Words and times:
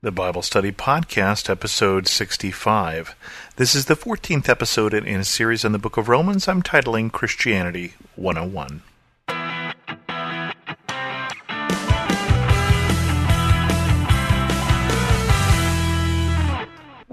the 0.00 0.12
Bible 0.12 0.42
Study 0.42 0.70
Podcast, 0.70 1.50
episode 1.50 2.06
65. 2.06 3.16
This 3.56 3.74
is 3.74 3.86
the 3.86 3.96
14th 3.96 4.48
episode 4.48 4.94
in 4.94 5.18
a 5.18 5.24
series 5.24 5.64
on 5.64 5.72
the 5.72 5.78
book 5.78 5.96
of 5.96 6.08
Romans 6.08 6.46
I'm 6.46 6.62
titling 6.62 7.10
Christianity 7.10 7.94
101. 8.14 8.82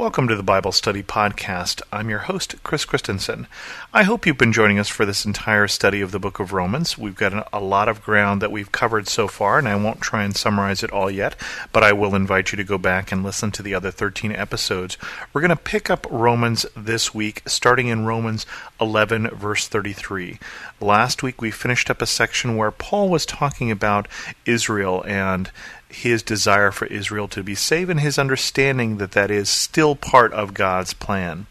Welcome 0.05 0.27
to 0.27 0.35
the 0.35 0.43
Bible 0.43 0.71
Study 0.71 1.01
Podcast. 1.01 1.81
I'm 1.91 2.11
your 2.11 2.19
host, 2.19 2.61
Chris 2.61 2.85
Christensen. 2.85 3.47
I 3.91 4.04
hope 4.04 4.27
you've 4.27 4.37
been 4.37 4.54
joining 4.54 4.77
us 4.77 4.87
for 4.87 5.04
this 5.04 5.25
entire 5.25 5.67
study 5.67 5.99
of 5.99 6.11
the 6.11 6.19
book 6.19 6.39
of 6.39 6.54
Romans. 6.54 6.95
We've 6.95 7.15
got 7.15 7.49
a 7.51 7.59
lot 7.59 7.89
of 7.89 8.04
ground 8.04 8.39
that 8.43 8.51
we've 8.51 8.71
covered 8.71 9.07
so 9.07 9.27
far, 9.27 9.57
and 9.57 9.68
I 9.68 9.75
won't 9.75 10.01
try 10.01 10.23
and 10.23 10.36
summarize 10.36 10.83
it 10.83 10.91
all 10.91 11.09
yet, 11.09 11.36
but 11.71 11.81
I 11.81 11.91
will 11.91 12.13
invite 12.13 12.51
you 12.51 12.55
to 12.57 12.63
go 12.63 12.77
back 12.77 13.11
and 13.11 13.23
listen 13.23 13.49
to 13.54 13.63
the 13.63 13.73
other 13.73 13.89
13 13.89 14.32
episodes. 14.32 14.96
We're 15.33 15.41
going 15.41 15.49
to 15.49 15.55
pick 15.55 15.89
up 15.89 16.05
Romans 16.11 16.68
this 16.77 17.15
week, 17.15 17.41
starting 17.47 17.87
in 17.87 18.05
Romans 18.05 18.46
11, 18.79 19.29
verse 19.29 19.68
33. 19.68 20.37
Last 20.79 21.24
week 21.24 21.41
we 21.41 21.49
finished 21.49 21.89
up 21.89 22.04
a 22.04 22.05
section 22.05 22.55
where 22.55 22.69
Paul 22.69 23.10
was 23.10 23.25
talking 23.25 23.71
about 23.71 24.07
Israel 24.46 25.04
and 25.07 25.49
his 25.89 26.24
desire 26.24 26.71
for 26.71 26.86
Israel 26.88 27.28
to 27.30 27.44
be 27.44 27.56
saved 27.56 27.89
and 27.89 28.00
his 28.00 28.20
understanding 28.20 28.98
that 28.98 29.12
that 29.12 29.32
is 29.32 29.50
still 29.50 29.96
part 29.96 30.34
of 30.34 30.54
God's 30.54 30.94
plan. 30.94 31.48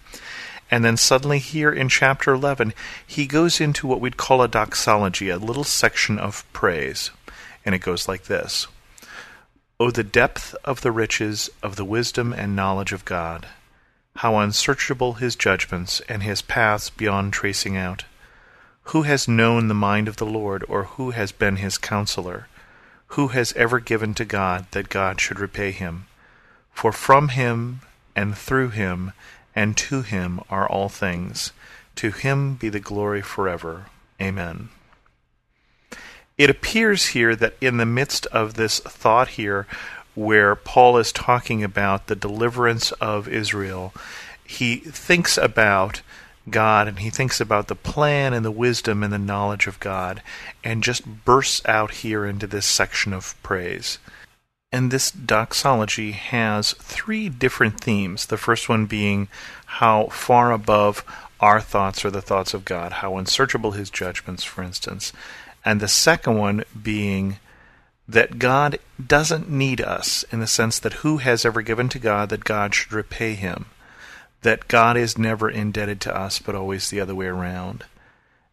And 0.70 0.84
then 0.84 0.96
suddenly, 0.96 1.38
here 1.38 1.72
in 1.72 1.88
chapter 1.88 2.32
11, 2.32 2.74
he 3.06 3.26
goes 3.26 3.60
into 3.60 3.86
what 3.86 4.00
we'd 4.00 4.16
call 4.16 4.42
a 4.42 4.48
doxology, 4.48 5.28
a 5.28 5.36
little 5.36 5.64
section 5.64 6.18
of 6.18 6.44
praise. 6.52 7.10
And 7.64 7.74
it 7.74 7.80
goes 7.80 8.08
like 8.08 8.24
this 8.24 8.66
O 9.80 9.90
the 9.90 10.04
depth 10.04 10.54
of 10.64 10.80
the 10.80 10.92
riches 10.92 11.50
of 11.62 11.76
the 11.76 11.84
wisdom 11.84 12.32
and 12.32 12.56
knowledge 12.56 12.92
of 12.92 13.04
God! 13.04 13.46
How 14.16 14.38
unsearchable 14.38 15.14
his 15.14 15.36
judgments, 15.36 16.00
and 16.08 16.22
his 16.22 16.42
paths 16.42 16.90
beyond 16.90 17.32
tracing 17.32 17.76
out! 17.76 18.04
Who 18.88 19.02
has 19.02 19.26
known 19.26 19.68
the 19.68 19.74
mind 19.74 20.08
of 20.08 20.16
the 20.16 20.26
Lord, 20.26 20.64
or 20.68 20.84
who 20.84 21.10
has 21.10 21.32
been 21.32 21.56
his 21.56 21.78
counselor? 21.78 22.48
Who 23.08 23.28
has 23.28 23.52
ever 23.52 23.80
given 23.80 24.14
to 24.14 24.24
God 24.24 24.66
that 24.72 24.88
God 24.88 25.20
should 25.20 25.38
repay 25.38 25.70
him? 25.70 26.06
For 26.72 26.92
from 26.92 27.28
him, 27.28 27.80
and 28.16 28.36
through 28.36 28.70
him, 28.70 29.12
and 29.54 29.76
to 29.76 30.02
him 30.02 30.40
are 30.50 30.68
all 30.68 30.88
things. 30.88 31.52
To 31.96 32.10
him 32.10 32.54
be 32.54 32.68
the 32.68 32.80
glory 32.80 33.22
forever. 33.22 33.86
Amen. 34.20 34.70
It 36.36 36.50
appears 36.50 37.08
here 37.08 37.36
that 37.36 37.54
in 37.60 37.76
the 37.76 37.86
midst 37.86 38.26
of 38.26 38.54
this 38.54 38.80
thought 38.80 39.28
here, 39.28 39.66
where 40.14 40.54
Paul 40.54 40.96
is 40.98 41.12
talking 41.12 41.62
about 41.62 42.06
the 42.06 42.16
deliverance 42.16 42.92
of 42.92 43.28
Israel, 43.28 43.92
he 44.44 44.76
thinks 44.76 45.38
about 45.38 46.02
God 46.50 46.88
and 46.88 46.98
he 46.98 47.10
thinks 47.10 47.40
about 47.40 47.68
the 47.68 47.74
plan 47.74 48.32
and 48.32 48.44
the 48.44 48.50
wisdom 48.50 49.02
and 49.02 49.12
the 49.12 49.18
knowledge 49.18 49.66
of 49.66 49.80
God 49.80 50.22
and 50.62 50.82
just 50.82 51.24
bursts 51.24 51.62
out 51.66 51.90
here 51.90 52.26
into 52.26 52.46
this 52.46 52.66
section 52.66 53.12
of 53.12 53.40
praise. 53.42 53.98
And 54.70 54.90
this 54.90 55.10
doxology 55.10 56.12
has 56.12 56.72
three 56.74 57.28
different 57.28 57.80
themes. 57.80 58.26
The 58.26 58.36
first 58.36 58.68
one 58.68 58.86
being 58.86 59.28
how 59.66 60.06
far 60.06 60.52
above 60.52 61.04
our 61.40 61.60
thoughts 61.60 62.04
are 62.04 62.10
the 62.10 62.22
thoughts 62.22 62.54
of 62.54 62.64
God, 62.64 62.92
how 62.92 63.16
unsearchable 63.16 63.72
his 63.72 63.90
judgments, 63.90 64.44
for 64.44 64.62
instance. 64.62 65.12
And 65.64 65.80
the 65.80 65.88
second 65.88 66.38
one 66.38 66.64
being 66.80 67.38
that 68.08 68.38
God 68.38 68.78
doesn't 69.04 69.48
need 69.48 69.80
us 69.80 70.24
in 70.30 70.40
the 70.40 70.46
sense 70.46 70.78
that 70.78 70.94
who 70.94 71.18
has 71.18 71.44
ever 71.44 71.62
given 71.62 71.88
to 71.90 71.98
God 71.98 72.28
that 72.28 72.44
God 72.44 72.74
should 72.74 72.92
repay 72.92 73.34
him 73.34 73.66
that 74.44 74.68
God 74.68 74.98
is 74.98 75.16
never 75.16 75.48
indebted 75.48 76.02
to 76.02 76.14
us, 76.14 76.38
but 76.38 76.54
always 76.54 76.90
the 76.90 77.00
other 77.00 77.14
way 77.14 77.26
around. 77.26 77.84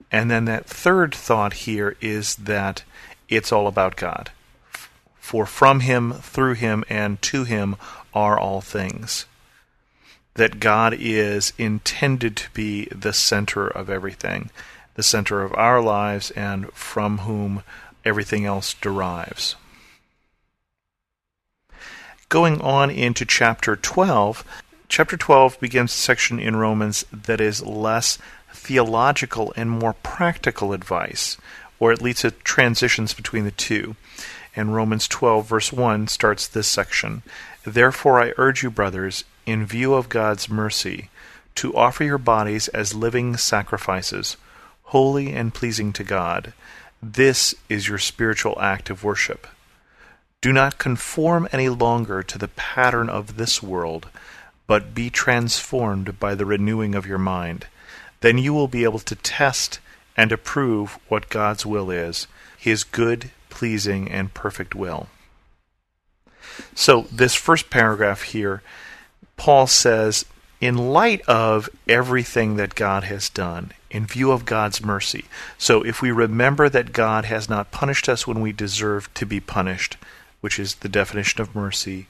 And 0.09 0.31
then 0.31 0.45
that 0.45 0.65
third 0.65 1.13
thought 1.13 1.53
here 1.53 1.97
is 1.99 2.35
that 2.37 2.83
it's 3.27 3.51
all 3.51 3.67
about 3.67 3.97
God. 3.97 4.31
For 5.19 5.45
from 5.45 5.81
Him, 5.81 6.13
through 6.13 6.53
Him, 6.53 6.85
and 6.89 7.21
to 7.23 7.43
Him 7.43 7.75
are 8.13 8.39
all 8.39 8.61
things. 8.61 9.25
That 10.35 10.61
God 10.61 10.95
is 10.97 11.51
intended 11.57 12.37
to 12.37 12.49
be 12.51 12.85
the 12.85 13.13
center 13.13 13.67
of 13.67 13.89
everything, 13.89 14.49
the 14.95 15.03
center 15.03 15.43
of 15.43 15.53
our 15.55 15.81
lives, 15.81 16.31
and 16.31 16.71
from 16.71 17.19
whom 17.19 17.63
everything 18.05 18.45
else 18.45 18.75
derives. 18.75 19.57
Going 22.29 22.61
on 22.61 22.89
into 22.89 23.25
chapter 23.25 23.75
12, 23.75 24.45
Chapter 24.91 25.15
12 25.15 25.57
begins 25.61 25.93
a 25.93 25.97
section 25.97 26.37
in 26.37 26.57
Romans 26.57 27.05
that 27.13 27.39
is 27.39 27.65
less 27.65 28.17
theological 28.51 29.53
and 29.55 29.71
more 29.71 29.93
practical 29.93 30.73
advice, 30.73 31.37
or 31.79 31.93
at 31.93 32.01
least 32.01 32.25
it 32.25 32.43
transitions 32.43 33.13
between 33.13 33.45
the 33.45 33.51
two. 33.51 33.95
And 34.53 34.75
Romans 34.75 35.07
12, 35.07 35.47
verse 35.47 35.71
1, 35.71 36.09
starts 36.09 36.45
this 36.45 36.67
section 36.67 37.23
Therefore 37.63 38.21
I 38.21 38.33
urge 38.35 38.63
you, 38.63 38.69
brothers, 38.69 39.23
in 39.45 39.65
view 39.65 39.93
of 39.93 40.09
God's 40.09 40.49
mercy, 40.49 41.09
to 41.55 41.73
offer 41.73 42.03
your 42.03 42.17
bodies 42.17 42.67
as 42.67 42.93
living 42.93 43.37
sacrifices, 43.37 44.35
holy 44.83 45.31
and 45.31 45.53
pleasing 45.53 45.93
to 45.93 46.03
God. 46.03 46.51
This 47.01 47.55
is 47.69 47.87
your 47.87 47.97
spiritual 47.97 48.61
act 48.61 48.89
of 48.89 49.05
worship. 49.05 49.47
Do 50.41 50.51
not 50.51 50.79
conform 50.79 51.47
any 51.53 51.69
longer 51.69 52.23
to 52.23 52.37
the 52.37 52.49
pattern 52.49 53.09
of 53.09 53.37
this 53.37 53.63
world 53.63 54.09
but 54.71 54.95
be 54.95 55.09
transformed 55.09 56.17
by 56.17 56.33
the 56.33 56.45
renewing 56.45 56.95
of 56.95 57.05
your 57.05 57.17
mind. 57.17 57.67
Then 58.21 58.37
you 58.37 58.53
will 58.53 58.69
be 58.69 58.85
able 58.85 58.99
to 58.99 59.15
test 59.17 59.81
and 60.15 60.31
approve 60.31 60.97
what 61.09 61.27
God's 61.27 61.65
will 61.65 61.91
is, 61.91 62.25
his 62.57 62.85
good, 62.85 63.31
pleasing, 63.49 64.09
and 64.09 64.33
perfect 64.33 64.73
will. 64.73 65.07
So, 66.73 67.05
this 67.11 67.35
first 67.35 67.69
paragraph 67.69 68.21
here, 68.21 68.63
Paul 69.35 69.67
says, 69.67 70.23
in 70.61 70.77
light 70.77 71.19
of 71.27 71.69
everything 71.89 72.55
that 72.55 72.73
God 72.73 73.03
has 73.03 73.27
done, 73.27 73.73
in 73.89 74.05
view 74.05 74.31
of 74.31 74.45
God's 74.45 74.81
mercy. 74.81 75.25
So, 75.57 75.81
if 75.81 76.01
we 76.01 76.11
remember 76.11 76.69
that 76.69 76.93
God 76.93 77.25
has 77.25 77.49
not 77.49 77.71
punished 77.71 78.07
us 78.07 78.25
when 78.25 78.39
we 78.39 78.53
deserve 78.53 79.13
to 79.15 79.25
be 79.25 79.41
punished, 79.41 79.97
which 80.39 80.57
is 80.57 80.75
the 80.75 80.87
definition 80.87 81.41
of 81.41 81.53
mercy, 81.53 82.07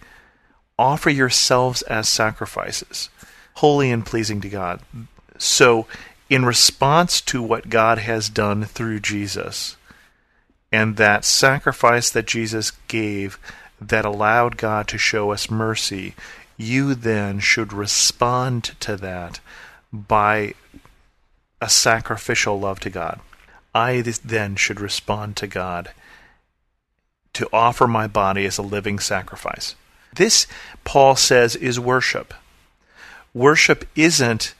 offer 0.77 1.09
yourselves 1.09 1.81
as 1.83 2.09
sacrifices, 2.09 3.09
holy 3.55 3.91
and 3.91 4.05
pleasing 4.05 4.41
to 4.41 4.49
God. 4.49 4.81
So, 5.37 5.87
in 6.29 6.45
response 6.45 7.19
to 7.21 7.41
what 7.41 7.69
God 7.69 7.97
has 7.97 8.29
done 8.29 8.63
through 8.63 9.01
Jesus, 9.01 9.75
and 10.71 10.95
that 10.97 11.25
sacrifice 11.25 12.09
that 12.09 12.27
Jesus 12.27 12.71
gave 12.87 13.37
that 13.79 14.05
allowed 14.05 14.57
God 14.57 14.87
to 14.89 14.97
show 14.97 15.31
us 15.31 15.49
mercy, 15.49 16.13
you 16.55 16.93
then 16.95 17.39
should 17.39 17.73
respond 17.73 18.75
to 18.79 18.95
that 18.95 19.39
by 19.91 20.53
a 21.59 21.69
sacrificial 21.69 22.59
love 22.59 22.79
to 22.81 22.89
God. 22.89 23.19
I 23.73 24.01
then 24.01 24.55
should 24.55 24.79
respond 24.79 25.35
to 25.37 25.47
God 25.47 25.91
to 27.33 27.47
offer 27.51 27.87
my 27.87 28.07
body 28.07 28.45
as 28.45 28.57
a 28.57 28.63
living 28.63 28.99
sacrifice. 28.99 29.75
This, 30.15 30.47
Paul 30.83 31.15
says, 31.15 31.55
is 31.55 31.79
worship. 31.79 32.33
Worship 33.33 33.87
isn't 33.95 34.53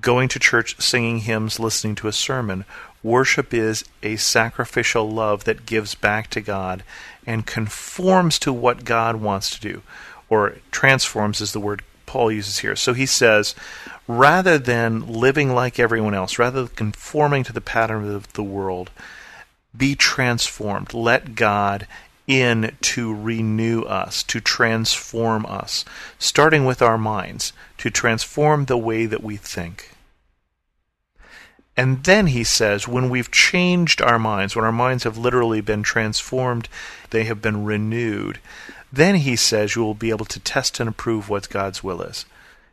going 0.00 0.28
to 0.28 0.38
church, 0.38 0.80
singing 0.80 1.20
hymns, 1.20 1.60
listening 1.60 1.94
to 1.96 2.08
a 2.08 2.12
sermon. 2.12 2.64
Worship 3.02 3.54
is 3.54 3.84
a 4.02 4.16
sacrificial 4.16 5.08
love 5.08 5.44
that 5.44 5.66
gives 5.66 5.94
back 5.94 6.28
to 6.30 6.40
God 6.40 6.82
and 7.26 7.46
conforms 7.46 8.38
to 8.40 8.52
what 8.52 8.84
God 8.84 9.16
wants 9.16 9.50
to 9.50 9.60
do, 9.60 9.82
or 10.28 10.56
transforms 10.70 11.40
is 11.40 11.52
the 11.52 11.60
word 11.60 11.82
Paul 12.06 12.32
uses 12.32 12.58
here. 12.58 12.74
So 12.74 12.94
he 12.94 13.06
says, 13.06 13.54
rather 14.06 14.58
than 14.58 15.06
living 15.06 15.54
like 15.54 15.78
everyone 15.78 16.14
else, 16.14 16.38
rather 16.38 16.64
than 16.64 16.74
conforming 16.74 17.44
to 17.44 17.52
the 17.52 17.60
pattern 17.60 18.10
of 18.10 18.32
the 18.32 18.42
world, 18.42 18.90
be 19.76 19.94
transformed. 19.94 20.94
Let 20.94 21.34
God 21.34 21.86
in 22.28 22.76
to 22.82 23.12
renew 23.12 23.82
us, 23.82 24.22
to 24.22 24.40
transform 24.40 25.44
us, 25.46 25.84
starting 26.18 26.64
with 26.64 26.80
our 26.80 26.98
minds, 26.98 27.52
to 27.78 27.90
transform 27.90 28.66
the 28.66 28.76
way 28.76 29.06
that 29.06 29.24
we 29.24 29.36
think. 29.36 29.92
And 31.76 32.04
then 32.04 32.28
he 32.28 32.44
says, 32.44 32.86
when 32.86 33.08
we've 33.08 33.30
changed 33.30 34.02
our 34.02 34.18
minds, 34.18 34.54
when 34.54 34.64
our 34.64 34.72
minds 34.72 35.04
have 35.04 35.16
literally 35.16 35.60
been 35.60 35.82
transformed, 35.82 36.68
they 37.10 37.24
have 37.24 37.40
been 37.40 37.64
renewed, 37.64 38.38
then 38.92 39.16
he 39.16 39.34
says 39.34 39.74
you 39.74 39.82
will 39.82 39.94
be 39.94 40.10
able 40.10 40.26
to 40.26 40.40
test 40.40 40.78
and 40.80 40.88
approve 40.88 41.28
what 41.28 41.48
God's 41.48 41.82
will 41.82 42.02
is 42.02 42.24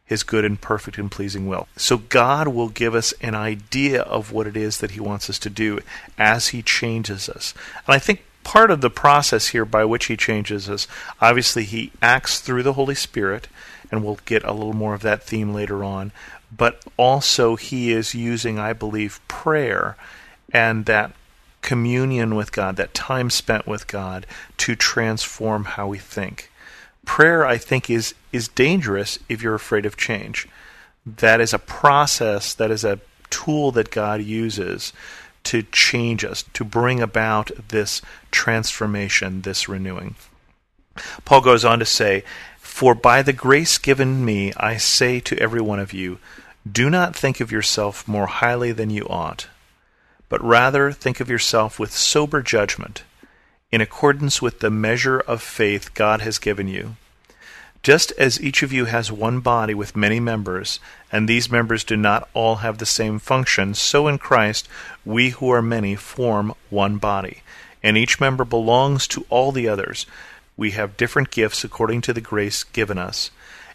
his 0.06 0.22
good 0.22 0.46
and 0.46 0.62
perfect 0.62 0.98
and 0.98 1.12
pleasing 1.12 1.48
will. 1.48 1.68
So 1.76 1.98
God 1.98 2.48
will 2.48 2.70
give 2.70 2.94
us 2.94 3.14
an 3.22 3.34
idea 3.34 4.04
of 4.04 4.32
what 4.32 4.46
it 4.46 4.56
is 4.56 4.78
that 4.78 4.92
he 4.92 5.00
wants 5.00 5.30
us 5.30 5.40
to 5.40 5.50
do 5.50 5.80
as 6.18 6.50
he 6.50 6.62
changes 6.62 7.28
us. 7.28 7.56
And 7.88 7.96
I 7.96 8.00
think 8.00 8.24
part 8.46 8.72
of 8.72 8.80
the 8.80 8.90
process 8.90 9.48
here 9.48 9.66
by 9.66 9.84
which 9.84 10.06
he 10.06 10.16
changes 10.16 10.70
is 10.70 10.88
obviously 11.20 11.66
he 11.66 11.92
acts 12.02 12.40
through 12.40 12.64
the 12.64 12.74
Holy 12.74 12.96
Spirit, 12.96 13.50
and 13.92 14.06
we'll 14.06 14.20
get 14.24 14.44
a 14.46 14.54
little 14.54 14.74
more 14.74 14.94
of 14.94 15.02
that 15.02 15.24
theme 15.24 15.54
later 15.54 15.84
on. 15.84 16.14
But 16.56 16.82
also, 16.96 17.58
he 17.58 17.92
is 17.92 18.14
using, 18.16 18.58
I 18.58 18.72
believe, 18.72 19.20
prayer 19.28 19.98
and 20.54 20.86
that 20.86 21.12
communion 21.62 22.36
with 22.36 22.52
God, 22.52 22.78
that 22.78 22.94
time 22.94 23.30
spent 23.30 23.68
with 23.68 23.88
God, 23.88 24.28
to 24.58 24.76
transform 24.76 25.66
how 25.66 25.88
we 25.88 25.98
think. 25.98 26.52
Prayer, 27.04 27.46
I 27.46 27.58
think, 27.58 27.90
is 27.90 28.14
is 28.32 28.48
dangerous 28.48 29.20
if 29.28 29.42
you're 29.42 29.56
afraid 29.56 29.86
of 29.86 29.98
change. 29.98 30.48
That 31.06 31.42
is 31.42 31.54
a 31.54 31.60
process, 31.60 32.54
that 32.54 32.72
is 32.72 32.84
a 32.84 33.00
tool 33.30 33.72
that 33.72 33.92
God 33.92 34.22
uses 34.22 34.94
to 35.46 35.64
change 35.64 36.24
us, 36.24 36.44
to 36.54 36.64
bring 36.64 37.02
about 37.02 37.52
this 37.70 38.02
transformation, 38.32 39.42
this 39.42 39.70
renewing. 39.70 40.16
Paul 41.24 41.42
goes 41.42 41.66
on 41.66 41.80
to 41.80 41.86
say, 41.86 42.24
For 42.60 42.96
by 42.96 43.22
the 43.22 43.34
grace 43.34 43.78
given 43.78 44.24
me, 44.24 44.54
I 44.58 44.78
say 44.78 45.20
to 45.22 45.38
every 45.40 45.62
one 45.62 45.80
of 45.80 45.94
you, 45.94 46.20
do 46.70 46.90
not 46.90 47.16
think 47.16 47.40
of 47.40 47.52
yourself 47.52 48.08
more 48.08 48.26
highly 48.26 48.72
than 48.72 48.90
you 48.90 49.06
ought, 49.08 49.48
but 50.30 50.44
rather 50.44 50.92
think 50.92 51.20
of 51.20 51.30
yourself 51.30 51.80
with 51.80 51.92
sober 51.92 52.42
judgment, 52.42 53.04
in 53.72 53.82
accordance 53.82 54.42
with 54.42 54.60
the 54.60 54.72
measure 54.72 55.20
of 55.20 55.42
faith 55.42 55.94
God 55.94 56.22
has 56.22 56.40
given 56.40 56.68
you. 56.68 56.96
Just 57.86 58.14
as 58.18 58.42
each 58.42 58.64
of 58.64 58.74
you 58.74 58.86
has 58.86 59.12
one 59.12 59.42
body 59.42 59.76
with 59.76 59.96
many 59.96 60.20
members, 60.20 60.80
and 61.12 61.30
these 61.30 61.52
members 61.52 61.84
do 61.84 61.96
not 61.96 62.28
all 62.34 62.56
have 62.56 62.80
the 62.80 62.86
same 62.88 63.20
function, 63.20 63.76
so 63.76 64.08
in 64.08 64.18
Christ 64.18 64.68
we 65.06 65.30
who 65.30 65.52
are 65.52 65.62
many 65.62 65.96
form 65.96 66.56
one 66.72 66.98
body, 66.98 67.44
and 67.84 67.96
each 67.96 68.20
member 68.20 68.44
belongs 68.44 69.08
to 69.10 69.28
all 69.30 69.52
the 69.52 69.68
others. 69.68 70.08
We 70.58 70.72
have 70.72 70.98
different 70.98 71.30
gifts 71.30 71.64
according 71.64 72.02
to 72.02 72.14
the 72.14 72.22
grace 72.22 72.64
given 72.64 72.98
us. 72.98 73.30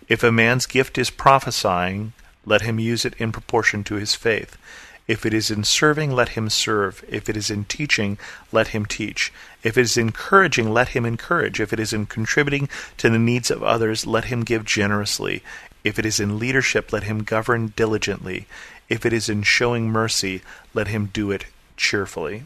If 0.09 0.25
a 0.25 0.33
man's 0.33 0.67
gift 0.67 0.99
is 0.99 1.11
prophesying, 1.11 2.13
let 2.45 2.63
him 2.63 2.81
use 2.81 3.05
it 3.05 3.15
in 3.19 3.31
proportion 3.31 3.85
to 3.85 3.95
his 3.95 4.17
faith. 4.17 4.59
If 5.07 5.27
it 5.27 5.35
is 5.35 5.51
in 5.51 5.65
serving, 5.65 6.13
let 6.13 6.31
him 6.31 6.49
serve. 6.49 7.05
If 7.09 7.29
it 7.29 7.37
is 7.37 7.51
in 7.51 7.65
teaching, 7.65 8.19
let 8.53 8.69
him 8.69 8.87
teach. 8.87 9.33
If 9.63 9.77
it 9.77 9.83
is 9.83 9.97
encouraging, 9.97 10.73
let 10.73 10.91
him 10.91 11.05
encourage. 11.05 11.61
If 11.61 11.73
it 11.73 11.81
is 11.81 11.93
in 11.93 12.07
contributing 12.07 12.69
to 12.99 13.11
the 13.11 13.19
needs 13.19 13.51
of 13.51 13.63
others, 13.63 14.07
let 14.07 14.27
him 14.27 14.45
give 14.45 14.65
generously. 14.65 15.43
If 15.83 15.99
it 15.99 16.07
is 16.07 16.21
in 16.21 16.39
leadership, 16.39 16.93
let 16.93 17.05
him 17.05 17.25
govern 17.25 17.73
diligently. 17.75 18.47
If 18.89 19.05
it 19.05 19.13
is 19.13 19.29
in 19.29 19.43
showing 19.43 19.91
mercy, 19.91 20.43
let 20.75 20.89
him 20.89 21.11
do 21.13 21.31
it 21.31 21.47
cheerfully. 21.77 22.45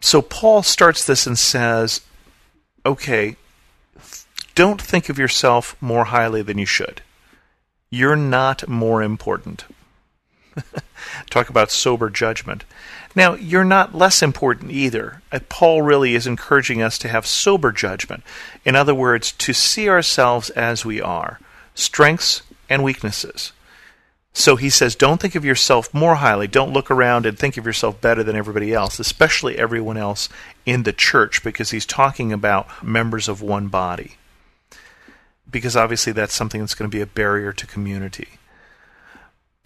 So 0.00 0.22
Paul 0.22 0.62
starts 0.62 1.04
this 1.04 1.26
and 1.26 1.38
says, 1.38 2.02
okay, 2.84 3.36
don't 4.54 4.82
think 4.82 5.08
of 5.08 5.18
yourself 5.18 5.76
more 5.80 6.06
highly 6.06 6.42
than 6.42 6.58
you 6.58 6.66
should. 6.66 7.02
You're 7.90 8.16
not 8.16 8.68
more 8.68 9.02
important. 9.02 9.64
Talk 11.30 11.48
about 11.48 11.70
sober 11.70 12.10
judgment. 12.10 12.64
Now, 13.14 13.34
you're 13.34 13.64
not 13.64 13.94
less 13.94 14.22
important 14.22 14.70
either. 14.70 15.22
Uh, 15.32 15.40
Paul 15.48 15.82
really 15.82 16.14
is 16.14 16.26
encouraging 16.26 16.82
us 16.82 16.98
to 16.98 17.08
have 17.08 17.26
sober 17.26 17.72
judgment. 17.72 18.22
In 18.64 18.76
other 18.76 18.94
words, 18.94 19.32
to 19.32 19.52
see 19.52 19.88
ourselves 19.88 20.50
as 20.50 20.84
we 20.84 21.00
are, 21.00 21.40
strengths 21.74 22.42
and 22.68 22.84
weaknesses. 22.84 23.52
So 24.32 24.54
he 24.54 24.70
says, 24.70 24.94
don't 24.94 25.20
think 25.20 25.34
of 25.34 25.44
yourself 25.44 25.92
more 25.92 26.16
highly. 26.16 26.46
Don't 26.46 26.72
look 26.72 26.92
around 26.92 27.26
and 27.26 27.36
think 27.36 27.56
of 27.56 27.66
yourself 27.66 28.00
better 28.00 28.22
than 28.22 28.36
everybody 28.36 28.72
else, 28.72 29.00
especially 29.00 29.58
everyone 29.58 29.96
else 29.96 30.28
in 30.64 30.84
the 30.84 30.92
church, 30.92 31.42
because 31.42 31.70
he's 31.72 31.84
talking 31.84 32.32
about 32.32 32.84
members 32.84 33.26
of 33.26 33.42
one 33.42 33.66
body. 33.66 34.16
Because 35.50 35.76
obviously 35.76 36.12
that's 36.12 36.34
something 36.34 36.60
that's 36.60 36.76
going 36.76 36.88
to 36.88 36.96
be 36.96 37.02
a 37.02 37.06
barrier 37.06 37.52
to 37.52 37.66
community. 37.66 38.37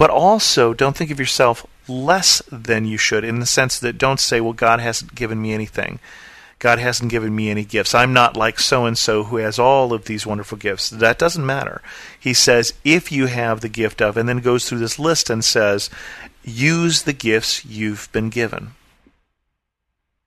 But 0.03 0.11
also, 0.11 0.75
don't 0.75 0.97
think 0.97 1.13
of 1.13 1.21
yourself 1.21 1.65
less 1.87 2.43
than 2.51 2.87
you 2.87 2.99
should 2.99 3.23
in 3.23 3.39
the 3.39 3.47
sense 3.47 3.79
that 3.79 3.99
don't 3.99 4.19
say, 4.19 4.41
well, 4.41 4.53
God 4.53 4.81
hasn't 4.81 5.15
given 5.15 5.41
me 5.41 5.53
anything. 5.53 6.01
God 6.59 6.81
hasn't 6.81 7.13
given 7.13 7.37
me 7.37 7.51
any 7.51 7.65
gifts. 7.65 7.95
I'm 7.95 8.13
not 8.13 8.37
like 8.37 8.59
so 8.59 8.85
and 8.85 8.99
so 8.99 9.23
who 9.23 9.37
has 9.37 9.61
all 9.61 9.93
of 9.93 10.07
these 10.07 10.27
wonderful 10.27 10.59
gifts. 10.59 10.91
That 10.91 11.21
doesn't 11.21 11.47
matter. 11.47 11.83
He 12.19 12.35
says, 12.35 12.75
if 12.83 13.13
you 13.13 13.27
have 13.27 13.61
the 13.61 13.69
gift 13.69 14.03
of, 14.03 14.17
and 14.17 14.29
then 14.29 14.39
goes 14.39 14.69
through 14.69 14.81
this 14.81 14.99
list 14.99 15.31
and 15.31 15.45
says, 15.45 15.89
use 16.43 17.05
the 17.05 17.13
gifts 17.13 17.65
you've 17.65 18.11
been 18.11 18.29
given. 18.29 18.73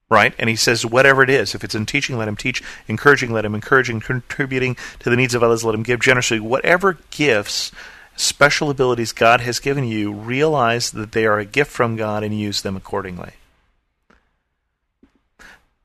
Right? 0.08 0.32
And 0.38 0.48
he 0.48 0.56
says, 0.56 0.86
whatever 0.86 1.22
it 1.22 1.28
is, 1.28 1.54
if 1.54 1.62
it's 1.62 1.74
in 1.74 1.84
teaching, 1.84 2.16
let 2.16 2.28
him 2.28 2.36
teach, 2.36 2.62
encouraging, 2.88 3.30
let 3.30 3.44
him 3.44 3.54
encourage, 3.54 3.90
and 3.90 4.02
contributing 4.02 4.74
to 5.00 5.10
the 5.10 5.16
needs 5.16 5.34
of 5.34 5.42
others, 5.42 5.64
let 5.64 5.74
him 5.74 5.82
give 5.82 6.00
generously. 6.00 6.40
Whatever 6.40 6.96
gifts 7.10 7.72
special 8.16 8.70
abilities 8.70 9.12
God 9.12 9.40
has 9.42 9.60
given 9.60 9.84
you, 9.84 10.12
realize 10.12 10.90
that 10.90 11.12
they 11.12 11.26
are 11.26 11.38
a 11.38 11.44
gift 11.44 11.70
from 11.70 11.96
God 11.96 12.22
and 12.22 12.38
use 12.38 12.62
them 12.62 12.76
accordingly. 12.76 13.34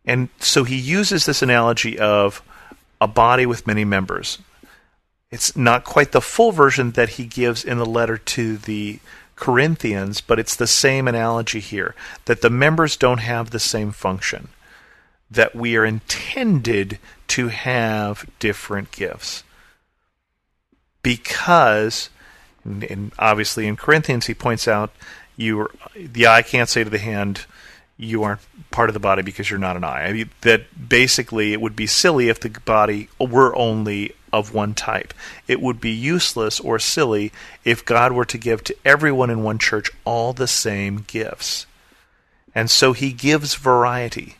And 0.05 0.29
so 0.39 0.63
he 0.63 0.77
uses 0.77 1.25
this 1.25 1.41
analogy 1.41 1.99
of 1.99 2.41
a 2.99 3.07
body 3.07 3.45
with 3.45 3.67
many 3.67 3.85
members. 3.85 4.39
It's 5.29 5.55
not 5.55 5.83
quite 5.83 6.11
the 6.11 6.21
full 6.21 6.51
version 6.51 6.91
that 6.91 7.09
he 7.09 7.25
gives 7.25 7.63
in 7.63 7.77
the 7.77 7.85
letter 7.85 8.17
to 8.17 8.57
the 8.57 8.99
Corinthians, 9.35 10.21
but 10.21 10.39
it's 10.39 10.55
the 10.55 10.67
same 10.67 11.07
analogy 11.07 11.59
here 11.59 11.95
that 12.25 12.41
the 12.41 12.49
members 12.49 12.97
don't 12.97 13.19
have 13.19 13.49
the 13.49 13.59
same 13.59 13.91
function, 13.91 14.49
that 15.29 15.55
we 15.55 15.75
are 15.75 15.85
intended 15.85 16.99
to 17.29 17.47
have 17.47 18.29
different 18.39 18.91
gifts. 18.91 19.43
Because 21.01 22.09
and, 22.63 23.11
obviously 23.17 23.67
in 23.67 23.75
Corinthians, 23.75 24.25
he 24.25 24.33
points 24.33 24.67
out 24.67 24.91
you 25.37 25.67
the 25.95 26.27
eye 26.27 26.41
can't 26.41 26.69
say 26.69 26.83
to 26.83 26.89
the 26.89 26.97
hand, 26.97 27.45
you 27.97 28.23
aren't 28.23 28.41
part 28.71 28.89
of 28.89 28.93
the 28.93 28.99
body 28.99 29.21
because 29.21 29.49
you're 29.49 29.59
not 29.59 29.77
an 29.77 29.83
eye. 29.83 30.05
I 30.05 30.13
mean, 30.13 30.29
that 30.41 30.89
basically 30.89 31.53
it 31.53 31.61
would 31.61 31.75
be 31.75 31.87
silly 31.87 32.29
if 32.29 32.39
the 32.39 32.49
body 32.49 33.09
were 33.19 33.55
only 33.55 34.13
of 34.33 34.53
one 34.53 34.73
type. 34.73 35.13
It 35.47 35.61
would 35.61 35.81
be 35.81 35.91
useless 35.91 36.59
or 36.59 36.79
silly 36.79 37.31
if 37.63 37.85
God 37.85 38.11
were 38.11 38.25
to 38.25 38.37
give 38.37 38.63
to 38.65 38.75
everyone 38.85 39.29
in 39.29 39.43
one 39.43 39.59
church 39.59 39.91
all 40.05 40.33
the 40.33 40.47
same 40.47 41.03
gifts. 41.07 41.65
And 42.55 42.69
so 42.69 42.93
he 42.93 43.11
gives 43.11 43.55
variety. 43.55 44.35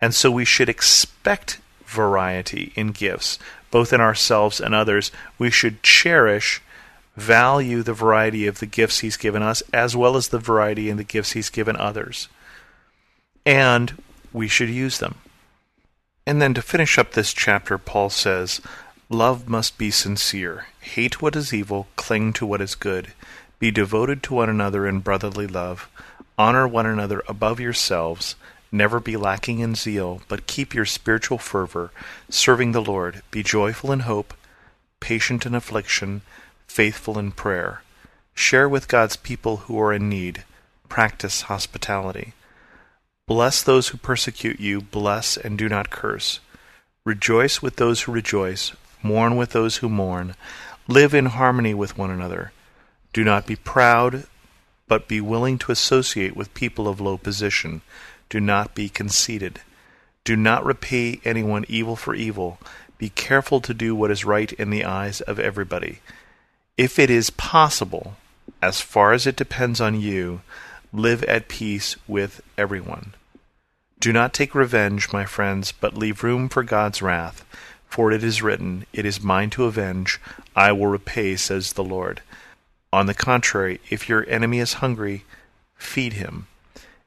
And 0.00 0.14
so 0.14 0.30
we 0.30 0.44
should 0.44 0.68
expect 0.68 1.60
variety 1.84 2.72
in 2.74 2.92
gifts, 2.92 3.38
both 3.70 3.92
in 3.92 4.00
ourselves 4.00 4.60
and 4.60 4.74
others. 4.74 5.12
We 5.38 5.50
should 5.50 5.82
cherish 5.82 6.62
value 7.16 7.82
the 7.82 7.92
variety 7.92 8.46
of 8.46 8.58
the 8.58 8.66
gifts 8.66 9.00
He's 9.00 9.16
given 9.16 9.42
us, 9.42 9.62
as 9.72 9.96
well 9.96 10.16
as 10.16 10.28
the 10.28 10.38
variety 10.38 10.88
in 10.88 10.96
the 10.96 11.04
gifts 11.04 11.32
He's 11.32 11.50
given 11.50 11.76
others. 11.76 12.28
And 13.44 14.02
we 14.32 14.48
should 14.48 14.70
use 14.70 14.98
them. 14.98 15.16
And 16.26 16.40
then 16.40 16.54
to 16.54 16.62
finish 16.62 16.98
up 16.98 17.12
this 17.12 17.32
chapter, 17.32 17.78
Paul 17.78 18.10
says, 18.10 18.60
Love 19.08 19.48
must 19.48 19.76
be 19.76 19.90
sincere. 19.90 20.66
Hate 20.80 21.20
what 21.20 21.36
is 21.36 21.52
evil, 21.52 21.88
cling 21.96 22.32
to 22.34 22.46
what 22.46 22.62
is 22.62 22.74
good. 22.74 23.12
Be 23.58 23.70
devoted 23.70 24.22
to 24.24 24.34
one 24.34 24.48
another 24.48 24.86
in 24.86 25.00
brotherly 25.00 25.46
love. 25.46 25.88
Honor 26.38 26.66
one 26.66 26.86
another 26.86 27.22
above 27.28 27.60
yourselves. 27.60 28.36
Never 28.70 29.00
be 29.00 29.18
lacking 29.18 29.58
in 29.58 29.74
zeal, 29.74 30.22
but 30.28 30.46
keep 30.46 30.74
your 30.74 30.86
spiritual 30.86 31.36
fervor, 31.36 31.90
serving 32.30 32.72
the 32.72 32.80
Lord. 32.80 33.22
Be 33.30 33.42
joyful 33.42 33.92
in 33.92 34.00
hope, 34.00 34.32
patient 34.98 35.44
in 35.44 35.54
affliction, 35.54 36.22
faithful 36.72 37.18
in 37.18 37.30
prayer. 37.30 37.82
Share 38.32 38.66
with 38.66 38.88
God's 38.88 39.16
people 39.16 39.58
who 39.68 39.78
are 39.78 39.92
in 39.92 40.08
need. 40.08 40.42
Practice 40.88 41.42
hospitality. 41.42 42.32
Bless 43.28 43.62
those 43.62 43.88
who 43.88 43.98
persecute 43.98 44.58
you, 44.58 44.80
bless 44.80 45.36
and 45.36 45.58
do 45.58 45.68
not 45.68 45.90
curse. 45.90 46.40
Rejoice 47.04 47.60
with 47.60 47.76
those 47.76 48.02
who 48.02 48.12
rejoice, 48.12 48.72
mourn 49.02 49.36
with 49.36 49.50
those 49.50 49.76
who 49.76 49.88
mourn. 49.90 50.34
Live 50.88 51.12
in 51.12 51.26
harmony 51.26 51.74
with 51.74 51.98
one 51.98 52.10
another. 52.10 52.52
Do 53.12 53.22
not 53.22 53.46
be 53.46 53.56
proud, 53.56 54.24
but 54.88 55.08
be 55.08 55.20
willing 55.20 55.58
to 55.58 55.72
associate 55.72 56.34
with 56.34 56.54
people 56.54 56.88
of 56.88 57.02
low 57.02 57.18
position. 57.18 57.82
Do 58.30 58.40
not 58.40 58.74
be 58.74 58.88
conceited. 58.88 59.60
Do 60.24 60.36
not 60.36 60.64
repay 60.64 61.20
anyone 61.22 61.66
evil 61.68 61.96
for 61.96 62.14
evil. 62.14 62.58
Be 62.96 63.10
careful 63.10 63.60
to 63.60 63.74
do 63.74 63.94
what 63.94 64.10
is 64.10 64.24
right 64.24 64.50
in 64.54 64.70
the 64.70 64.86
eyes 64.86 65.20
of 65.20 65.38
everybody. 65.38 65.98
If 66.82 66.98
it 66.98 67.10
is 67.10 67.30
possible, 67.30 68.16
as 68.60 68.80
far 68.80 69.12
as 69.12 69.24
it 69.24 69.36
depends 69.36 69.80
on 69.80 70.00
you, 70.00 70.40
live 70.92 71.22
at 71.22 71.46
peace 71.46 71.94
with 72.08 72.40
everyone. 72.58 73.14
Do 74.00 74.12
not 74.12 74.34
take 74.34 74.52
revenge, 74.52 75.12
my 75.12 75.24
friends, 75.24 75.70
but 75.70 75.96
leave 75.96 76.24
room 76.24 76.48
for 76.48 76.64
God's 76.64 77.00
wrath. 77.00 77.44
For 77.88 78.10
it 78.10 78.24
is 78.24 78.42
written, 78.42 78.84
It 78.92 79.06
is 79.06 79.22
mine 79.22 79.50
to 79.50 79.66
avenge, 79.66 80.20
I 80.56 80.72
will 80.72 80.88
repay, 80.88 81.36
says 81.36 81.74
the 81.74 81.84
Lord. 81.84 82.20
On 82.92 83.06
the 83.06 83.14
contrary, 83.14 83.80
if 83.88 84.08
your 84.08 84.28
enemy 84.28 84.58
is 84.58 84.82
hungry, 84.82 85.24
feed 85.76 86.14
him. 86.14 86.48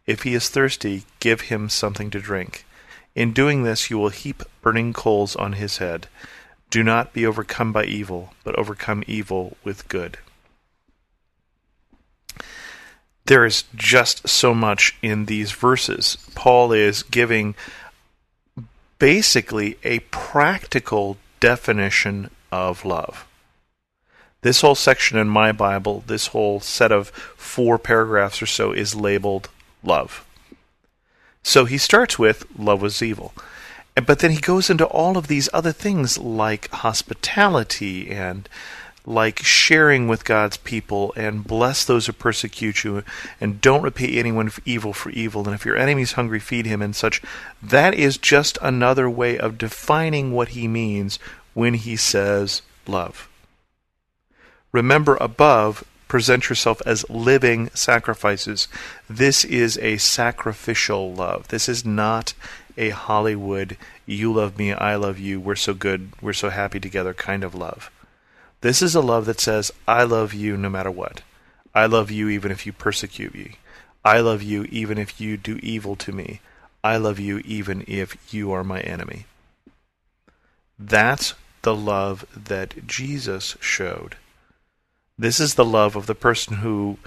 If 0.07 0.23
he 0.23 0.35
is 0.35 0.47
thirsty, 0.47 1.03
give 1.19 1.51
him 1.51 1.67
something 1.67 2.09
to 2.11 2.21
drink. 2.21 2.65
In 3.13 3.33
doing 3.33 3.63
this, 3.63 3.89
you 3.89 3.97
will 3.97 4.07
heap 4.07 4.41
burning 4.61 4.93
coals 4.93 5.35
on 5.35 5.51
his 5.59 5.79
head. 5.79 6.07
Do 6.75 6.83
not 6.83 7.13
be 7.13 7.25
overcome 7.25 7.71
by 7.71 7.85
evil, 7.85 8.33
but 8.43 8.59
overcome 8.59 9.05
evil 9.07 9.55
with 9.63 9.87
good. 9.87 10.17
There 13.27 13.45
is 13.45 13.63
just 13.73 14.27
so 14.27 14.53
much 14.53 14.97
in 15.01 15.23
these 15.23 15.53
verses. 15.53 16.17
Paul 16.35 16.73
is 16.73 17.01
giving 17.03 17.55
basically 18.99 19.77
a 19.85 19.99
practical 20.11 21.15
definition 21.39 22.29
of 22.51 22.83
love. 22.83 23.25
This 24.41 24.59
whole 24.59 24.75
section 24.75 25.17
in 25.17 25.29
my 25.29 25.53
Bible, 25.53 26.03
this 26.07 26.27
whole 26.27 26.59
set 26.59 26.91
of 26.91 27.07
four 27.37 27.79
paragraphs 27.79 28.41
or 28.41 28.47
so, 28.47 28.73
is 28.73 28.95
labeled 28.95 29.47
love. 29.81 30.25
So 31.41 31.63
he 31.63 31.77
starts 31.77 32.19
with 32.19 32.45
love 32.59 32.81
was 32.81 33.01
evil. 33.01 33.33
But 33.95 34.19
then 34.19 34.31
he 34.31 34.39
goes 34.39 34.69
into 34.69 34.85
all 34.85 35.17
of 35.17 35.27
these 35.27 35.49
other 35.53 35.71
things 35.71 36.17
like 36.17 36.69
hospitality 36.71 38.09
and 38.11 38.49
like 39.05 39.39
sharing 39.39 40.07
with 40.07 40.25
God's 40.25 40.57
people 40.57 41.13
and 41.15 41.45
bless 41.45 41.85
those 41.85 42.07
who 42.07 42.13
persecute 42.13 42.83
you 42.83 43.03
and 43.39 43.61
don't 43.61 43.83
repay 43.83 44.17
anyone 44.17 44.51
evil 44.65 44.93
for 44.93 45.11
evil. 45.11 45.45
And 45.45 45.53
if 45.53 45.65
your 45.65 45.77
enemy 45.77 46.01
is 46.01 46.13
hungry, 46.13 46.39
feed 46.39 46.65
him 46.65 46.81
and 46.81 46.95
such. 46.95 47.21
That 47.61 47.93
is 47.93 48.17
just 48.17 48.57
another 48.61 49.09
way 49.09 49.37
of 49.37 49.57
defining 49.57 50.31
what 50.31 50.49
he 50.49 50.67
means 50.67 51.19
when 51.53 51.75
he 51.75 51.95
says 51.95 52.63
love. 52.87 53.29
Remember 54.71 55.15
above, 55.21 55.85
present 56.09 56.49
yourself 56.49 56.81
as 56.85 57.09
living 57.09 57.69
sacrifices. 57.73 58.67
This 59.09 59.45
is 59.45 59.77
a 59.77 59.97
sacrificial 59.97 61.13
love. 61.13 61.47
This 61.47 61.69
is 61.69 61.85
not 61.85 62.33
a 62.77 62.89
Hollywood, 62.89 63.77
you 64.05 64.33
love 64.33 64.57
me, 64.57 64.73
I 64.73 64.95
love 64.95 65.19
you, 65.19 65.39
we're 65.39 65.55
so 65.55 65.73
good, 65.73 66.11
we're 66.21 66.33
so 66.33 66.49
happy 66.49 66.79
together 66.79 67.13
kind 67.13 67.43
of 67.43 67.55
love. 67.55 67.91
This 68.61 68.81
is 68.81 68.95
a 68.95 69.01
love 69.01 69.25
that 69.25 69.39
says, 69.39 69.71
I 69.87 70.03
love 70.03 70.33
you 70.33 70.57
no 70.57 70.69
matter 70.69 70.91
what. 70.91 71.21
I 71.73 71.85
love 71.85 72.09
you 72.09 72.29
even 72.29 72.51
if 72.51 72.65
you 72.65 72.73
persecute 72.73 73.35
me. 73.35 73.57
I 74.03 74.19
love 74.19 74.41
you 74.41 74.63
even 74.65 74.97
if 74.97 75.19
you 75.19 75.37
do 75.37 75.59
evil 75.61 75.95
to 75.97 76.11
me. 76.11 76.39
I 76.83 76.97
love 76.97 77.19
you 77.19 77.39
even 77.39 77.83
if 77.87 78.33
you 78.33 78.51
are 78.51 78.63
my 78.63 78.79
enemy. 78.81 79.25
That's 80.77 81.33
the 81.63 81.75
love 81.75 82.25
that 82.35 82.85
Jesus 82.85 83.57
showed. 83.59 84.17
This 85.17 85.39
is 85.39 85.55
the 85.55 85.65
love 85.65 85.95
of 85.95 86.05
the 86.05 86.15
person 86.15 86.57
who 86.57 86.97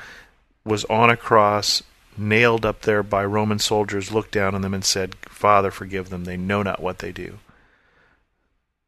was 0.65 0.85
on 0.87 1.11
a 1.11 1.17
cross, 1.17 1.83
nailed 2.19 2.67
up 2.67 2.83
there 2.83 3.03
by 3.03 3.25
Roman 3.25 3.59
soldiers, 3.59 4.13
looked 4.13 4.33
down 4.33 4.55
on 4.55 4.63
them 4.63 4.75
and 4.75 4.85
said, 4.85 5.15
Father, 5.23 5.71
forgive 5.71 6.11
them. 6.11 6.25
They 6.25 6.37
know 6.37 6.63
not 6.63 6.83
what 6.83 6.99
they 6.99 7.13
do. 7.13 7.39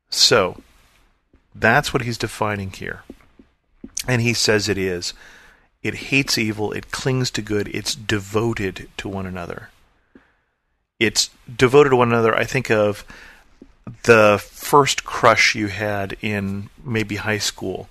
So, 0.08 0.62
that's 1.54 1.92
what 1.92 2.02
he's 2.02 2.18
defining 2.18 2.70
here. 2.70 3.02
And 4.08 4.22
he 4.22 4.34
says 4.34 4.68
it 4.68 4.78
is. 4.78 5.14
It 5.82 5.94
hates 5.94 6.36
evil, 6.36 6.72
it 6.72 6.90
clings 6.90 7.30
to 7.32 7.42
good, 7.42 7.68
it's 7.68 7.94
devoted 7.94 8.88
to 8.98 9.08
one 9.08 9.24
another. 9.24 9.70
It's 10.98 11.30
devoted 11.54 11.90
to 11.90 11.96
one 11.96 12.08
another. 12.08 12.34
I 12.34 12.44
think 12.44 12.70
of 12.70 13.04
the 14.02 14.38
first 14.42 15.04
crush 15.04 15.54
you 15.54 15.68
had 15.68 16.16
in 16.20 16.68
maybe 16.84 17.16
high 17.16 17.38
school 17.38 17.88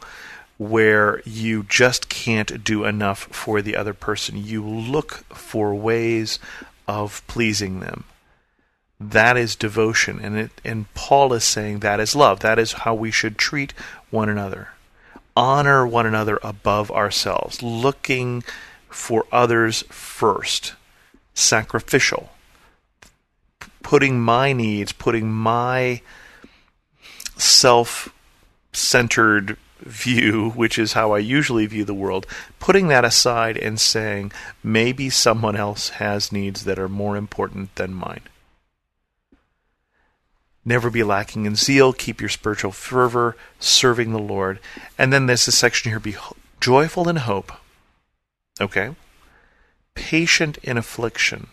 where 0.60 1.22
you 1.26 1.64
just 1.64 2.10
can't 2.10 2.66
do 2.66 2.84
enough 2.84 3.20
for 3.32 3.62
the 3.62 3.78
other 3.78 3.94
person. 3.94 4.38
You 4.38 4.64
look 4.64 5.24
for 5.34 5.74
ways 5.74 6.38
of 6.86 7.26
pleasing 7.28 7.80
them. 7.80 8.04
That 9.00 9.38
is 9.38 9.56
devotion, 9.56 10.20
and 10.22 10.38
it, 10.38 10.52
and 10.66 10.94
Paul 10.94 11.32
is 11.32 11.46
saying 11.46 11.80
that 11.80 12.02
is 12.02 12.14
love. 12.14 12.42
That 12.42 12.60
is 12.60 12.74
how 12.74 12.94
we 12.94 13.10
should 13.10 13.38
treat 13.38 13.72
one 14.10 14.28
another. 14.28 14.70
Honor 15.38 15.88
one 15.88 16.06
another 16.06 16.38
above 16.44 16.92
ourselves, 16.92 17.64
looking 17.64 18.44
for 18.90 19.26
others 19.32 19.84
first. 19.84 20.74
Sacrificial. 21.34 22.32
Putting 23.82 24.20
my 24.20 24.52
needs, 24.52 24.92
putting 24.92 25.32
my 25.32 26.02
self 27.38 28.14
centered 28.74 29.58
view, 29.80 30.52
which 30.52 30.78
is 30.78 30.94
how 30.94 31.12
I 31.12 31.20
usually 31.20 31.66
view 31.66 31.86
the 31.86 31.94
world, 31.94 32.28
putting 32.60 32.88
that 32.90 33.06
aside 33.06 33.58
and 33.58 33.80
saying 33.80 34.32
maybe 34.64 35.10
someone 35.10 35.56
else 35.56 35.90
has 35.90 36.32
needs 36.32 36.66
that 36.66 36.80
are 36.80 36.90
more 36.90 37.16
important 37.16 37.76
than 37.76 37.94
mine. 37.94 38.22
Never 40.66 40.90
be 40.90 41.04
lacking 41.04 41.46
in 41.46 41.56
zeal, 41.56 41.94
keep 41.94 42.20
your 42.20 42.30
spiritual 42.30 42.72
fervor, 42.72 43.36
serving 43.60 44.12
the 44.12 44.20
Lord. 44.20 44.60
And 44.98 45.12
then 45.12 45.26
there's 45.26 45.48
a 45.48 45.52
section 45.52 45.92
here 45.92 46.00
be 46.00 46.16
joyful 46.60 47.10
in 47.10 47.16
hope. 47.16 47.52
Okay? 48.62 48.96
Patient 49.96 50.58
in 50.60 50.78
affliction. 50.78 51.48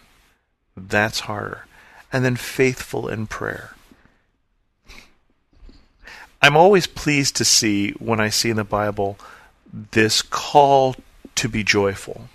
That's 0.76 1.21
harder. 1.21 1.66
And 2.12 2.25
then 2.25 2.37
faithful 2.37 3.09
in 3.09 3.26
prayer. 3.26 3.75
I'm 6.43 6.57
always 6.57 6.87
pleased 6.87 7.37
to 7.37 7.45
see 7.45 7.93
when 7.93 8.21
I 8.21 8.28
see 8.28 8.50
in 8.50 8.57
the 8.57 8.64
Bible 8.64 9.19
this 9.73 10.23
call 10.23 10.95
to 11.37 11.49
be 11.49 11.64
joyful. 11.64 12.28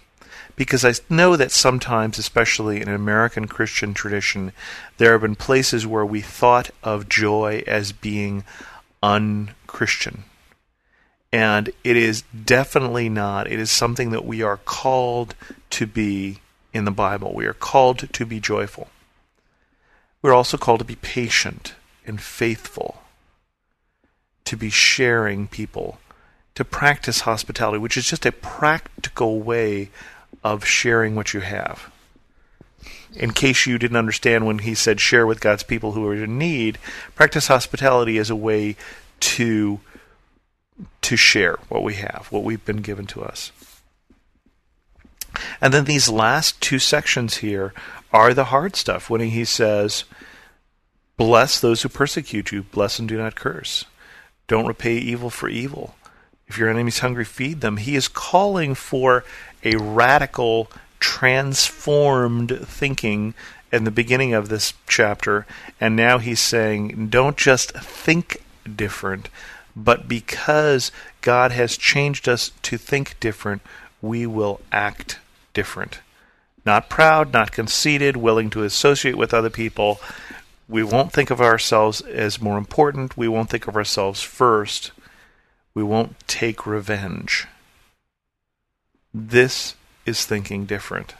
Because 0.55 0.83
I 0.83 0.93
know 1.09 1.35
that 1.35 1.51
sometimes, 1.51 2.19
especially 2.19 2.81
in 2.81 2.87
an 2.87 2.93
American 2.95 3.47
Christian 3.47 3.93
tradition, 3.93 4.51
there 4.97 5.13
have 5.13 5.21
been 5.21 5.35
places 5.35 5.87
where 5.87 6.05
we 6.05 6.21
thought 6.21 6.69
of 6.83 7.09
joy 7.09 7.63
as 7.65 7.91
being 7.91 8.43
unchristian. 9.01 10.25
And 11.31 11.69
it 11.83 11.95
is 11.95 12.23
definitely 12.45 13.07
not. 13.07 13.47
It 13.47 13.59
is 13.59 13.71
something 13.71 14.11
that 14.11 14.25
we 14.25 14.41
are 14.41 14.57
called 14.57 15.35
to 15.71 15.87
be 15.87 16.41
in 16.73 16.85
the 16.85 16.91
Bible. 16.91 17.33
We 17.33 17.45
are 17.45 17.53
called 17.53 18.11
to 18.11 18.25
be 18.25 18.39
joyful. 18.39 18.89
We're 20.21 20.33
also 20.33 20.57
called 20.57 20.79
to 20.79 20.85
be 20.85 20.95
patient 20.95 21.75
and 22.05 22.21
faithful 22.21 23.01
to 24.45 24.57
be 24.57 24.69
sharing 24.69 25.47
people, 25.47 25.99
to 26.55 26.65
practice 26.65 27.21
hospitality, 27.21 27.77
which 27.77 27.97
is 27.97 28.05
just 28.05 28.25
a 28.25 28.31
practical 28.31 29.39
way 29.39 29.89
of 30.43 30.65
sharing 30.65 31.15
what 31.15 31.33
you 31.33 31.39
have. 31.41 31.91
In 33.13 33.31
case 33.31 33.65
you 33.65 33.77
didn't 33.77 33.97
understand 33.97 34.45
when 34.45 34.59
he 34.59 34.73
said 34.73 34.99
share 34.99 35.27
with 35.27 35.41
God's 35.41 35.63
people 35.63 35.91
who 35.91 36.07
are 36.07 36.15
in 36.15 36.37
need, 36.37 36.77
practice 37.13 37.47
hospitality 37.47 38.17
is 38.17 38.29
a 38.29 38.35
way 38.35 38.75
to 39.19 39.79
to 41.01 41.15
share 41.15 41.59
what 41.69 41.83
we 41.83 41.95
have, 41.95 42.27
what 42.31 42.43
we've 42.43 42.65
been 42.65 42.81
given 42.81 43.05
to 43.05 43.23
us. 43.23 43.51
And 45.59 45.73
then 45.73 45.85
these 45.85 46.09
last 46.09 46.59
two 46.61 46.79
sections 46.79 47.37
here 47.37 47.73
are 48.11 48.33
the 48.33 48.45
hard 48.45 48.75
stuff 48.75 49.09
when 49.09 49.21
he 49.21 49.45
says, 49.45 50.05
Bless 51.17 51.59
those 51.59 51.83
who 51.83 51.89
persecute 51.89 52.51
you, 52.51 52.63
bless 52.63 52.97
and 52.97 53.07
do 53.07 53.17
not 53.17 53.35
curse. 53.35 53.85
Don't 54.51 54.67
repay 54.67 54.97
evil 54.97 55.29
for 55.29 55.47
evil. 55.47 55.95
If 56.45 56.57
your 56.57 56.67
enemy's 56.69 56.99
hungry, 56.99 57.23
feed 57.23 57.61
them. 57.61 57.77
He 57.77 57.95
is 57.95 58.09
calling 58.09 58.75
for 58.75 59.23
a 59.63 59.77
radical, 59.77 60.69
transformed 60.99 62.59
thinking 62.67 63.33
in 63.71 63.85
the 63.85 63.91
beginning 63.91 64.33
of 64.33 64.49
this 64.49 64.73
chapter. 64.87 65.45
And 65.79 65.95
now 65.95 66.17
he's 66.17 66.41
saying, 66.41 67.07
don't 67.07 67.37
just 67.37 67.71
think 67.71 68.43
different, 68.75 69.29
but 69.73 70.09
because 70.09 70.91
God 71.21 71.53
has 71.53 71.77
changed 71.77 72.27
us 72.27 72.51
to 72.63 72.77
think 72.77 73.17
different, 73.21 73.61
we 74.01 74.27
will 74.27 74.59
act 74.69 75.19
different. 75.53 75.99
Not 76.65 76.89
proud, 76.89 77.31
not 77.31 77.53
conceited, 77.53 78.17
willing 78.17 78.49
to 78.49 78.63
associate 78.63 79.15
with 79.15 79.33
other 79.33 79.49
people, 79.49 80.01
we 80.71 80.83
won't 80.83 81.11
think 81.11 81.29
of 81.29 81.41
ourselves 81.41 81.99
as 81.99 82.41
more 82.41 82.57
important. 82.57 83.17
We 83.17 83.27
won't 83.27 83.49
think 83.49 83.67
of 83.67 83.75
ourselves 83.75 84.21
first. 84.21 84.91
We 85.73 85.83
won't 85.83 86.15
take 86.27 86.65
revenge. 86.65 87.45
This 89.13 89.75
is 90.05 90.25
thinking 90.25 90.65
different. 90.65 91.13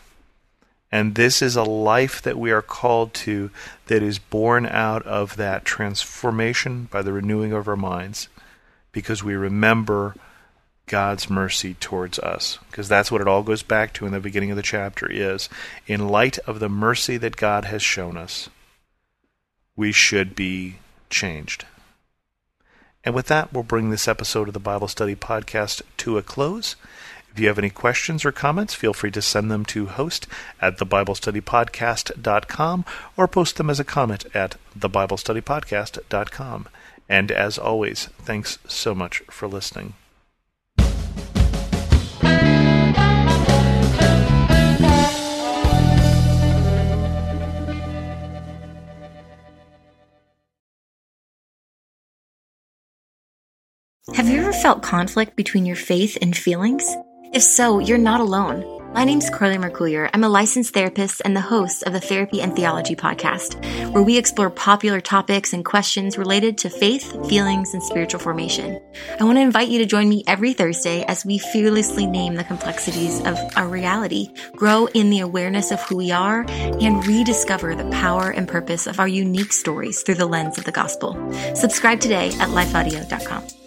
And 0.89 1.15
this 1.15 1.41
is 1.41 1.57
a 1.57 1.63
life 1.63 2.21
that 2.21 2.39
we 2.39 2.51
are 2.51 2.61
called 2.61 3.13
to 3.13 3.51
that 3.87 4.01
is 4.01 4.19
born 4.19 4.65
out 4.65 5.05
of 5.05 5.35
that 5.35 5.65
transformation 5.65 6.87
by 6.89 7.01
the 7.01 7.13
renewing 7.13 7.51
of 7.51 7.67
our 7.67 7.75
minds 7.75 8.29
because 8.93 9.21
we 9.21 9.35
remember 9.35 10.15
God's 10.85 11.29
mercy 11.29 11.73
towards 11.73 12.19
us. 12.19 12.57
Because 12.69 12.87
that's 12.87 13.11
what 13.11 13.19
it 13.19 13.27
all 13.27 13.43
goes 13.43 13.63
back 13.63 13.93
to 13.95 14.05
in 14.05 14.13
the 14.13 14.21
beginning 14.21 14.51
of 14.51 14.57
the 14.57 14.63
chapter 14.63 15.11
is 15.11 15.49
in 15.87 16.07
light 16.07 16.37
of 16.39 16.61
the 16.61 16.69
mercy 16.69 17.17
that 17.17 17.35
God 17.35 17.65
has 17.65 17.81
shown 17.81 18.15
us 18.15 18.49
we 19.75 19.91
should 19.91 20.35
be 20.35 20.77
changed. 21.09 21.65
And 23.03 23.15
with 23.15 23.27
that, 23.27 23.51
we'll 23.51 23.63
bring 23.63 23.89
this 23.89 24.07
episode 24.07 24.47
of 24.47 24.53
the 24.53 24.59
Bible 24.59 24.87
Study 24.87 25.15
Podcast 25.15 25.81
to 25.97 26.17
a 26.17 26.23
close. 26.23 26.75
If 27.31 27.39
you 27.39 27.47
have 27.47 27.57
any 27.57 27.69
questions 27.69 28.25
or 28.25 28.31
comments, 28.31 28.73
feel 28.73 28.93
free 28.93 29.11
to 29.11 29.21
send 29.21 29.49
them 29.49 29.63
to 29.65 29.85
host 29.87 30.27
at 30.61 30.77
thebiblestudypodcast.com 30.77 32.85
or 33.15 33.27
post 33.27 33.57
them 33.57 33.69
as 33.69 33.79
a 33.79 33.85
comment 33.85 34.25
at 34.33 34.57
thebiblestudypodcast.com. 34.77 36.67
And 37.07 37.31
as 37.31 37.57
always, 37.57 38.05
thanks 38.19 38.59
so 38.67 38.93
much 38.93 39.19
for 39.29 39.47
listening. 39.47 39.93
Have 54.15 54.27
you 54.27 54.41
ever 54.41 54.51
felt 54.51 54.81
conflict 54.81 55.35
between 55.35 55.63
your 55.63 55.75
faith 55.75 56.17
and 56.23 56.35
feelings? 56.35 56.83
If 57.33 57.43
so, 57.43 57.77
you're 57.77 57.99
not 57.99 58.19
alone. 58.19 58.65
My 58.95 59.03
name's 59.03 59.29
Carly 59.29 59.57
Mercoulier. 59.57 60.09
I'm 60.11 60.23
a 60.23 60.27
licensed 60.27 60.73
therapist 60.73 61.21
and 61.23 61.35
the 61.35 61.41
host 61.41 61.83
of 61.83 61.93
the 61.93 62.01
Therapy 62.01 62.41
and 62.41 62.55
Theology 62.55 62.95
podcast, 62.95 63.63
where 63.93 64.01
we 64.01 64.17
explore 64.17 64.49
popular 64.49 65.01
topics 65.01 65.53
and 65.53 65.63
questions 65.63 66.17
related 66.17 66.57
to 66.57 66.69
faith, 66.71 67.29
feelings, 67.29 67.75
and 67.75 67.83
spiritual 67.83 68.19
formation. 68.19 68.81
I 69.19 69.23
want 69.23 69.37
to 69.37 69.41
invite 69.41 69.69
you 69.69 69.77
to 69.77 69.85
join 69.85 70.09
me 70.09 70.23
every 70.25 70.53
Thursday 70.53 71.03
as 71.03 71.23
we 71.23 71.37
fearlessly 71.37 72.07
name 72.07 72.33
the 72.33 72.43
complexities 72.43 73.19
of 73.21 73.37
our 73.55 73.67
reality, 73.67 74.33
grow 74.55 74.87
in 74.87 75.11
the 75.11 75.19
awareness 75.19 75.69
of 75.69 75.79
who 75.83 75.95
we 75.95 76.11
are, 76.11 76.43
and 76.49 77.05
rediscover 77.05 77.75
the 77.75 77.89
power 77.91 78.31
and 78.31 78.47
purpose 78.47 78.87
of 78.87 78.99
our 78.99 79.07
unique 79.07 79.53
stories 79.53 80.01
through 80.01 80.15
the 80.15 80.25
lens 80.25 80.57
of 80.57 80.63
the 80.63 80.71
gospel. 80.71 81.13
Subscribe 81.53 81.99
today 81.99 82.29
at 82.39 82.49
lifeaudio.com. 82.49 83.60